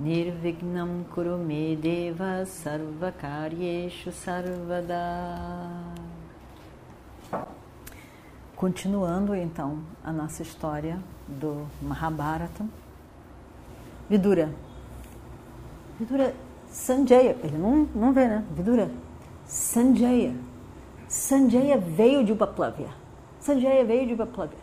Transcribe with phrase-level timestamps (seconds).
[0.00, 4.96] Nirvignam Kurume Deva Sarvakaryeshu Sarvada
[8.56, 12.64] Continuando então a nossa história do Mahabharata,
[14.08, 14.50] Vidura.
[15.98, 16.34] Vidura
[16.70, 18.42] Sanjaya, ele não, não vê, né?
[18.56, 18.90] Vidura
[19.44, 20.34] Sanjaya.
[21.08, 22.88] Sanjaya veio de Upaplavya.
[23.38, 24.58] Sanjaya veio de Upaplavya.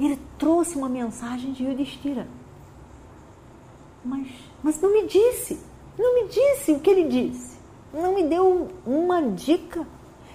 [0.00, 2.26] Ele trouxe uma mensagem de Yudhishthira.
[4.08, 4.26] Mas,
[4.62, 5.60] mas não me disse,
[5.98, 7.58] não me disse o que ele disse.
[7.92, 9.86] Não me deu uma dica.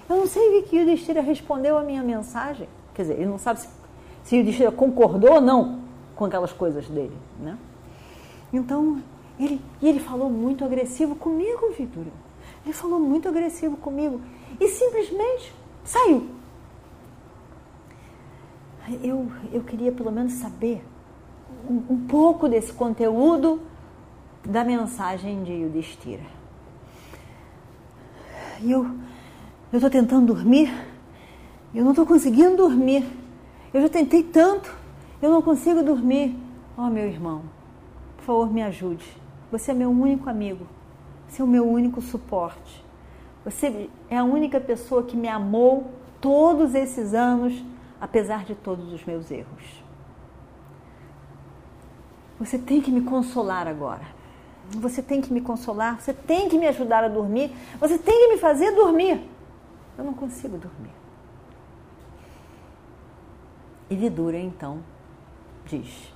[0.08, 2.70] Eu não sei o que Yudhishthira respondeu à minha mensagem.
[2.94, 3.70] Quer dizer, ele não sabe se,
[4.24, 5.82] se Yudhishthira concordou ou não
[6.16, 7.58] com aquelas coisas dele, né?
[8.52, 9.02] Então,
[9.40, 12.06] ele, e ele falou muito agressivo comigo, Vitor.
[12.64, 14.22] Ele falou muito agressivo comigo
[14.60, 15.52] e simplesmente
[15.84, 16.28] saiu.
[19.02, 20.84] Eu, eu queria pelo menos saber
[21.70, 23.62] um, pouco desse conteúdo
[24.46, 26.24] da mensagem de Yudhishthira.
[28.62, 28.88] E eu
[29.72, 30.72] estou tentando dormir
[31.74, 33.04] eu não estou conseguindo dormir.
[33.74, 34.72] Eu já tentei tanto,
[35.20, 36.36] eu não consigo dormir.
[36.78, 37.42] Oh, meu irmão,
[38.18, 39.06] por favor, me ajude.
[39.52, 40.68] Você é meu único amigo.
[41.28, 42.84] Você é o meu único suporte.
[43.44, 47.64] Você é a única pessoa que me amou todos esses anos,
[48.00, 49.83] apesar de todos os meus erros.
[52.40, 54.06] Você tem que me consolar agora.
[54.70, 56.02] Você tem que me consolar.
[56.02, 57.52] Você tem que me ajudar a dormir.
[57.80, 59.30] Você tem que me fazer dormir.
[59.98, 60.92] Eu não consigo dormir.
[63.90, 64.80] E Vidura então
[65.66, 66.12] diz: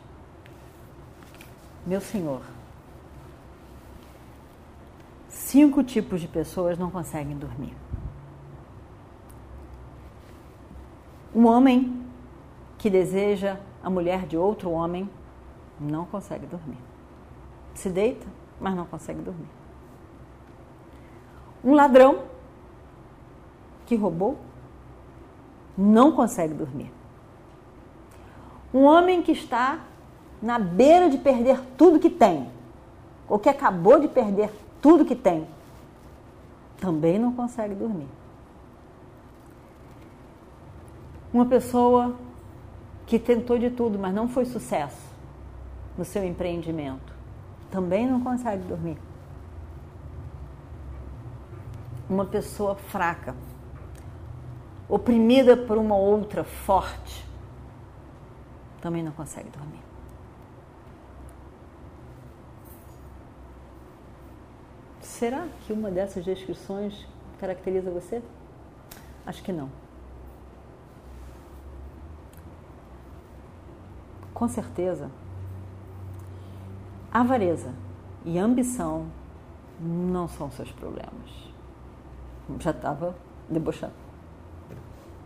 [1.85, 2.41] Meu senhor,
[5.29, 7.75] cinco tipos de pessoas não conseguem dormir.
[11.35, 12.03] Um homem
[12.77, 15.07] que deseja a mulher de outro homem
[15.79, 16.77] não consegue dormir.
[17.73, 18.25] Se deita,
[18.59, 19.49] mas não consegue dormir.
[21.63, 22.23] Um ladrão
[23.85, 24.37] que roubou
[25.77, 26.91] não consegue dormir.
[28.73, 29.79] Um homem que está
[30.41, 32.49] na beira de perder tudo que tem,
[33.27, 34.51] ou que acabou de perder
[34.81, 35.47] tudo que tem,
[36.79, 38.07] também não consegue dormir.
[41.33, 42.15] Uma pessoa
[43.05, 45.06] que tentou de tudo, mas não foi sucesso
[45.97, 47.13] no seu empreendimento,
[47.71, 48.97] também não consegue dormir.
[52.09, 53.35] Uma pessoa fraca,
[54.87, 57.25] oprimida por uma outra forte,
[58.79, 59.81] também não consegue dormir.
[65.01, 67.07] Será que uma dessas descrições
[67.39, 68.21] caracteriza você?
[69.25, 69.69] Acho que não.
[74.33, 75.09] Com certeza,
[77.19, 77.73] avareza
[78.23, 79.07] e ambição
[79.79, 81.51] não são seus problemas.
[82.59, 83.15] Já estava
[83.49, 83.93] debochando.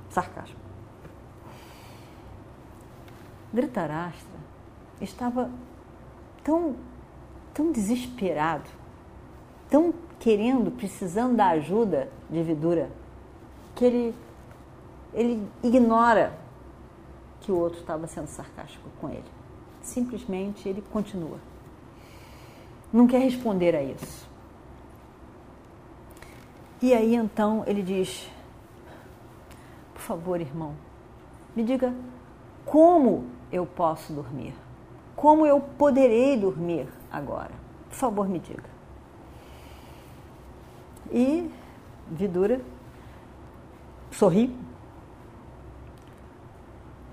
[0.10, 0.56] Sarcasmo.
[3.52, 4.40] Dhritarashtra
[5.02, 5.50] estava
[6.44, 6.76] tão,
[7.54, 8.70] tão desesperado,
[9.70, 12.90] tão querendo, precisando da ajuda de Vidura,
[13.76, 14.16] que ele,
[15.14, 16.34] ele ignora
[17.42, 19.24] que o outro estava sendo sarcástico com ele.
[19.82, 21.51] Simplesmente ele continua.
[22.92, 24.30] Não quer responder a isso.
[26.82, 28.30] E aí então ele diz:
[29.94, 30.76] Por favor, irmão,
[31.56, 31.94] me diga
[32.66, 34.54] como eu posso dormir?
[35.16, 37.52] Como eu poderei dormir agora?
[37.90, 38.70] Por favor, me diga.
[41.12, 41.50] E
[42.12, 42.62] Vidura
[44.12, 44.54] sorri.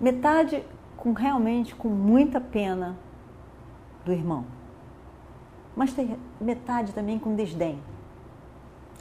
[0.00, 0.64] Metade
[0.96, 2.96] com realmente com muita pena
[4.04, 4.44] do irmão.
[5.78, 7.78] Mas tem metade também com desdém.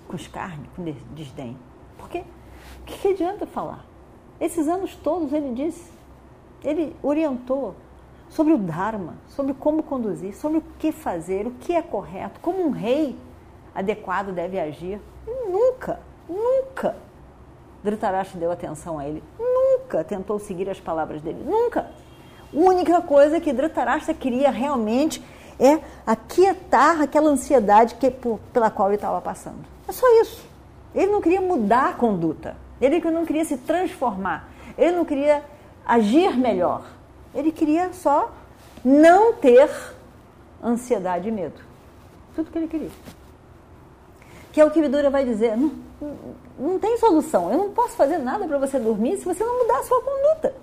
[0.08, 0.84] Com escárnio, com
[1.16, 1.58] desdém.
[1.98, 3.84] Porque o que, adianta falar?
[4.40, 5.92] Esses anos todos ele disse:
[6.64, 7.74] ele orientou
[8.30, 12.64] sobre o Dharma, sobre como conduzir, sobre o que fazer, o que é correto, como
[12.64, 13.18] um rei
[13.74, 15.02] adequado deve agir.
[15.26, 16.96] Nunca, nunca
[17.84, 19.24] Dhritarashtra deu atenção a ele.
[19.40, 21.44] Nunca tentou seguir as palavras dele.
[21.44, 21.90] Nunca.
[22.54, 25.24] A única coisa que Dhritarashtra queria realmente
[25.60, 29.66] é aquietar aquela ansiedade que, por, pela qual ele estava passando.
[29.88, 30.46] É só isso.
[30.94, 32.56] Ele não queria mudar a conduta.
[32.80, 34.50] Ele não queria se transformar.
[34.78, 35.44] Ele não queria
[35.86, 36.84] agir melhor.
[37.34, 38.32] Ele queria só
[38.84, 39.70] não ter
[40.64, 41.60] ansiedade e medo.
[42.36, 42.92] Tudo que ele queria.
[44.52, 45.58] Que é o que Vidura vai dizer.
[45.58, 45.72] Não,
[46.58, 47.52] não tem solução.
[47.52, 50.54] Eu não posso fazer nada para você dormir se você não mudar a sua conduta.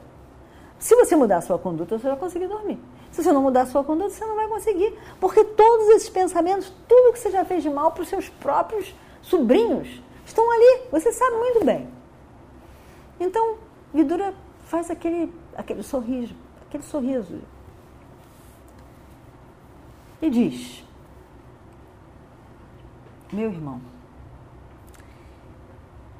[0.79, 2.79] Se você mudar a sua conduta, você vai conseguir dormir.
[3.14, 4.93] Se você não mudar a sua conduta, você não vai conseguir.
[5.20, 8.93] Porque todos esses pensamentos, tudo que você já fez de mal para os seus próprios
[9.22, 10.88] sobrinhos, estão ali.
[10.90, 11.88] Você sabe muito bem.
[13.20, 13.58] Então,
[13.94, 14.34] Vidura
[14.64, 16.34] faz aquele, aquele sorriso,
[16.66, 17.40] aquele sorriso.
[20.20, 20.84] E diz:
[23.32, 23.81] Meu irmão,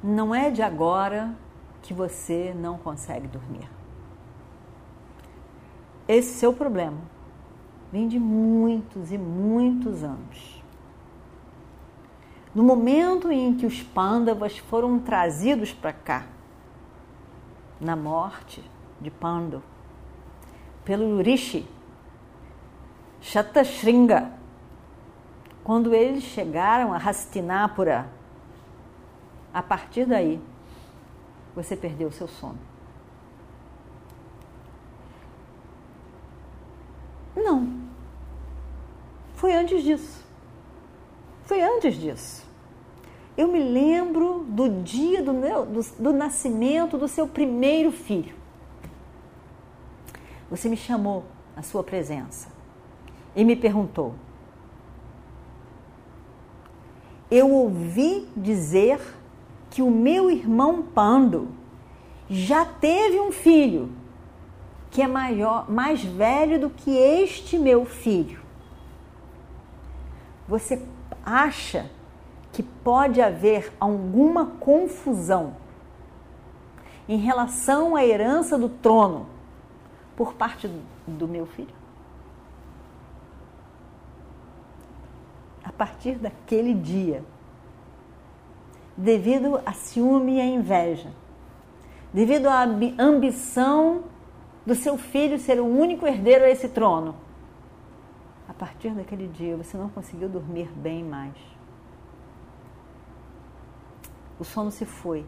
[0.01, 1.35] não é de agora
[1.81, 3.74] que você não consegue dormir.
[6.07, 6.97] Esse seu problema
[7.91, 10.63] vem de muitos e muitos anos.
[12.53, 16.25] No momento em que os pândavas foram trazidos para cá,
[17.81, 18.63] na morte
[19.01, 19.61] de Pando,
[20.85, 21.67] pelo Rishi
[23.21, 24.31] Shatashringa,
[25.63, 28.07] quando eles chegaram a Hastinapura,
[29.51, 30.39] a partir daí
[31.55, 32.74] você perdeu seu sono.
[37.35, 37.67] Não.
[39.35, 40.23] Foi antes disso.
[41.43, 42.45] Foi antes disso.
[43.37, 48.33] Eu me lembro do dia do, meu, do, do nascimento do seu primeiro filho.
[50.49, 52.47] Você me chamou à sua presença
[53.35, 54.15] e me perguntou.
[57.29, 58.99] Eu ouvi dizer
[59.69, 61.49] que o meu irmão Pando
[62.29, 63.91] já teve um filho
[64.95, 68.41] que é maior, mais velho do que este meu filho.
[70.47, 70.81] Você
[71.25, 71.91] acha
[72.53, 75.57] que pode haver alguma confusão
[77.09, 79.27] em relação à herança do trono
[80.15, 80.71] por parte
[81.05, 81.75] do meu filho?
[85.61, 87.21] A partir daquele dia,
[88.95, 91.11] devido a ciúme e a inveja,
[92.13, 92.65] devido à
[92.97, 94.14] ambição
[94.65, 97.15] do seu filho ser o único herdeiro a esse trono.
[98.47, 101.35] A partir daquele dia você não conseguiu dormir bem mais.
[104.39, 105.25] O sono se foi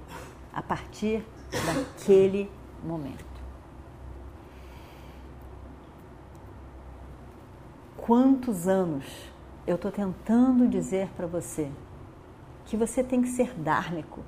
[0.53, 2.49] a partir daquele
[2.83, 3.25] momento.
[7.95, 9.05] Quantos anos
[9.65, 11.69] eu estou tentando dizer para você
[12.65, 14.21] que você tem que ser dármico,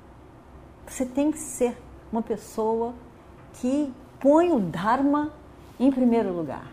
[0.86, 1.76] você tem que ser
[2.12, 2.94] uma pessoa
[3.54, 5.32] que põe o Dharma
[5.78, 6.70] em primeiro lugar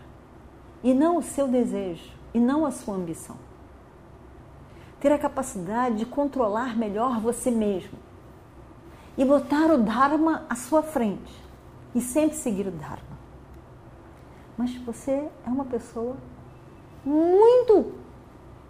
[0.84, 3.36] e não o seu desejo e não a sua ambição.
[5.00, 7.98] Ter a capacidade de controlar melhor você mesmo
[9.16, 11.32] e botar o Dharma à sua frente
[11.94, 13.18] e sempre seguir o Dharma.
[14.56, 16.16] Mas você é uma pessoa
[17.04, 17.94] muito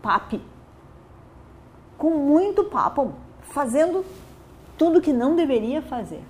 [0.01, 0.41] papi,
[1.97, 4.05] com muito papo, fazendo
[4.77, 6.23] tudo que não deveria fazer.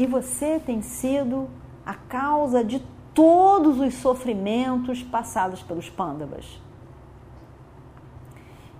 [0.00, 1.46] E você tem sido
[1.84, 2.80] a causa de
[3.12, 6.58] todos os sofrimentos passados pelos pândavas.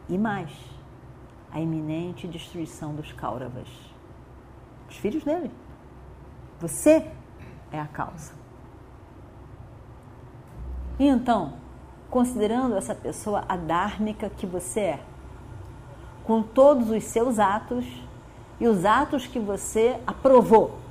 [0.08, 0.50] E mais,
[1.52, 3.68] a iminente destruição dos Kauravas,
[4.88, 5.50] os filhos dele.
[6.58, 7.06] Você
[7.70, 8.32] é a causa.
[10.98, 11.52] E então,
[12.08, 15.04] considerando essa pessoa adármica que você é,
[16.24, 17.84] com todos os seus atos
[18.58, 20.88] e os atos que você aprovou,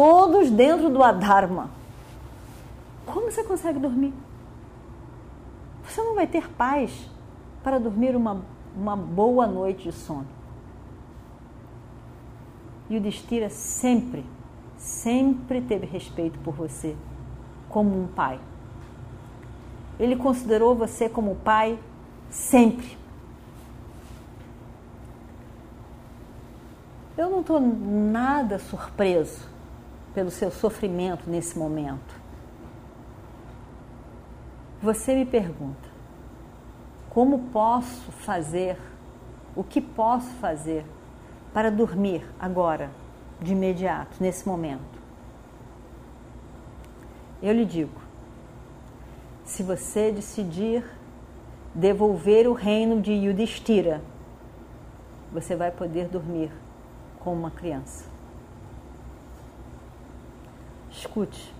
[0.00, 1.68] todos dentro do Adharma.
[3.04, 4.14] Como você consegue dormir?
[5.84, 7.06] Você não vai ter paz
[7.62, 8.40] para dormir uma,
[8.74, 10.26] uma boa noite de sono.
[12.88, 14.24] E o Destira sempre,
[14.78, 16.96] sempre teve respeito por você,
[17.68, 18.40] como um pai.
[19.98, 21.78] Ele considerou você como pai
[22.30, 22.96] sempre.
[27.18, 29.49] Eu não estou nada surpreso
[30.14, 32.20] pelo seu sofrimento nesse momento.
[34.82, 35.88] Você me pergunta:
[37.10, 38.78] como posso fazer,
[39.54, 40.84] o que posso fazer
[41.52, 42.90] para dormir agora,
[43.40, 45.00] de imediato, nesse momento?
[47.42, 48.00] Eu lhe digo:
[49.44, 50.84] se você decidir
[51.74, 54.02] devolver o reino de Yudhishthira,
[55.32, 56.50] você vai poder dormir
[57.20, 58.09] como uma criança.
[61.00, 61.50] Escute.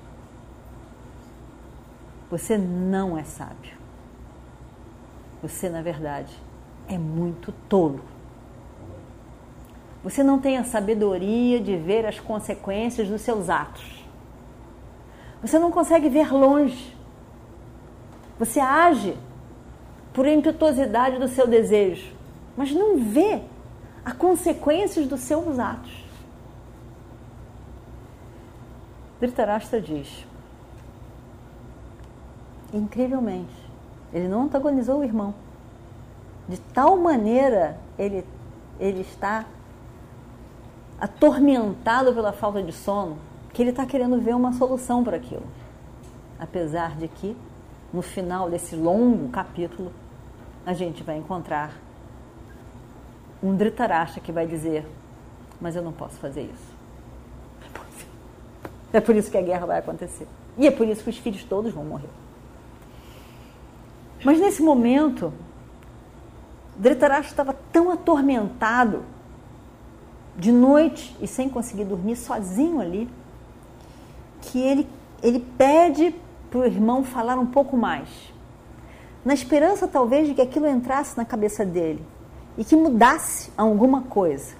[2.30, 3.72] Você não é sábio.
[5.42, 6.36] Você, na verdade,
[6.86, 8.04] é muito tolo.
[10.04, 14.04] Você não tem a sabedoria de ver as consequências dos seus atos.
[15.40, 16.94] Você não consegue ver longe.
[18.38, 19.16] Você age
[20.12, 22.12] por impetuosidade do seu desejo,
[22.54, 23.40] mas não vê
[24.04, 26.09] as consequências dos seus atos.
[29.20, 30.26] Dhritarashtra diz,
[32.72, 33.54] incrivelmente,
[34.12, 35.34] ele não antagonizou o irmão.
[36.48, 38.24] De tal maneira ele,
[38.78, 39.44] ele está
[40.98, 43.18] atormentado pela falta de sono
[43.52, 45.46] que ele está querendo ver uma solução para aquilo.
[46.38, 47.36] Apesar de que,
[47.92, 49.92] no final desse longo capítulo,
[50.64, 51.74] a gente vai encontrar
[53.42, 54.86] um Dhritarashtra que vai dizer:
[55.60, 56.79] Mas eu não posso fazer isso.
[58.92, 60.26] É por isso que a guerra vai acontecer.
[60.58, 62.08] E é por isso que os filhos todos vão morrer.
[64.24, 65.32] Mas nesse momento,
[66.76, 69.02] Dhritarashtra estava tão atormentado,
[70.36, 73.08] de noite e sem conseguir dormir, sozinho ali,
[74.40, 74.88] que ele,
[75.22, 76.14] ele pede
[76.50, 78.08] para o irmão falar um pouco mais,
[79.24, 82.04] na esperança talvez de que aquilo entrasse na cabeça dele
[82.56, 84.54] e que mudasse alguma coisa.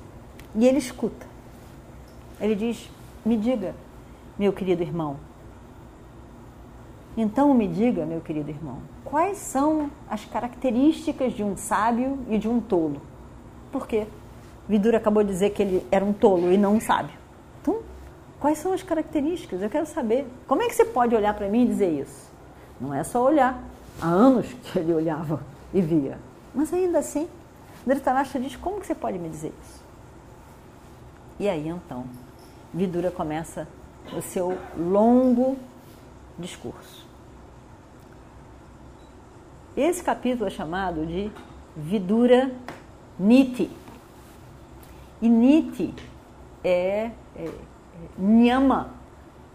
[0.54, 1.26] E ele escuta.
[2.40, 2.90] Ele diz:
[3.24, 3.74] Me diga,
[4.40, 5.18] meu querido irmão.
[7.14, 12.48] Então me diga, meu querido irmão, quais são as características de um sábio e de
[12.48, 13.02] um tolo?
[13.70, 14.06] Por quê?
[14.66, 17.14] Vidura acabou de dizer que ele era um tolo e não um sábio.
[17.60, 17.80] Então,
[18.40, 19.60] quais são as características?
[19.60, 20.26] Eu quero saber.
[20.48, 22.32] Como é que você pode olhar para mim e dizer isso?
[22.80, 23.62] Não é só olhar.
[24.00, 25.42] Há anos que ele olhava
[25.74, 26.16] e via.
[26.54, 27.28] Mas ainda assim,
[27.86, 29.84] Dhritarashtra diz, como que você pode me dizer isso?
[31.38, 32.06] E aí, então,
[32.72, 33.68] Vidura começa
[34.16, 35.56] o seu longo
[36.38, 37.06] discurso.
[39.76, 41.30] Esse capítulo é chamado de
[41.76, 42.50] Vidura
[43.18, 43.70] Niti.
[45.22, 45.94] E Niti
[46.64, 47.52] é, é, é
[48.18, 48.94] Nyama,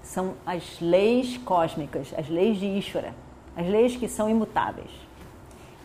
[0.02, 3.14] são as leis cósmicas, as leis de Ishvara,
[3.56, 4.90] as leis que são imutáveis.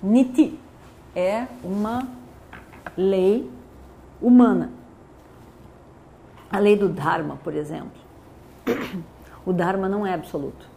[0.02, 0.58] Niti
[1.14, 2.06] é uma
[2.96, 3.50] lei
[4.20, 4.70] humana.
[6.50, 7.99] A lei do Dharma, por exemplo.
[9.44, 10.68] O Dharma não é absoluto.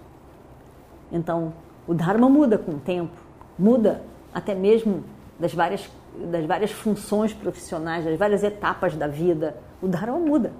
[1.12, 1.53] Então,
[1.88, 3.15] o Dharma muda com o tempo,
[3.57, 4.01] muda
[4.33, 5.03] até mesmo
[5.39, 5.89] das várias,
[6.31, 9.55] das várias funções profissionais, das várias etapas da vida.
[9.81, 10.53] O Dharma muda.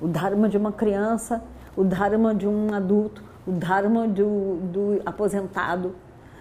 [0.00, 1.42] O Dharma de uma criança,
[1.76, 5.94] o Dharma de um adulto, o Dharma do, do aposentado.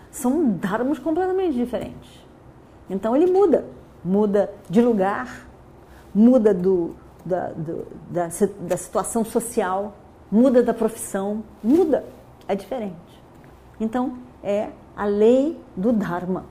[0.10, 2.26] São Dharmas completamente diferentes.
[2.90, 3.66] Então ele muda.
[4.04, 5.46] Muda de lugar,
[6.16, 8.30] muda do, da, do, da,
[8.62, 9.94] da situação social,
[10.32, 12.06] muda da profissão, muda.
[12.48, 12.96] É diferente.
[13.80, 16.46] Então, é a lei do Dharma.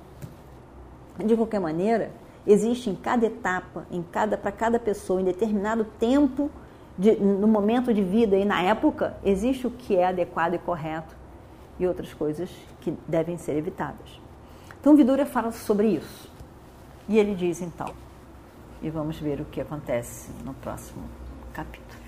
[1.18, 2.10] De qualquer maneira,
[2.46, 6.50] existe em cada etapa, em cada para cada pessoa, em determinado tempo,
[6.96, 11.16] de, no momento de vida e na época, existe o que é adequado e correto
[11.78, 14.20] e outras coisas que devem ser evitadas.
[14.80, 16.30] Então, Vidura fala sobre isso.
[17.08, 17.92] E ele diz então,
[18.82, 21.02] e vamos ver o que acontece no próximo
[21.52, 22.07] capítulo.